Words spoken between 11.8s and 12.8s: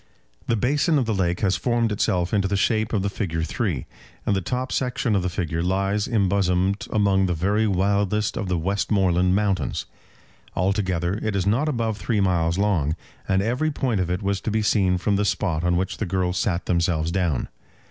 three miles